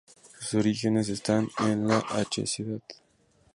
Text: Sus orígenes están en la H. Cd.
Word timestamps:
Sus 0.39 0.55
orígenes 0.55 1.09
están 1.09 1.47
en 1.59 1.85
la 1.87 1.99
H. 2.09 2.47
Cd. 2.47 2.81